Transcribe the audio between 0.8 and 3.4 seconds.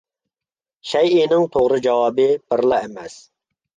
شەيئىنىڭ توغرا جاۋابى بىرلا ئەمەس.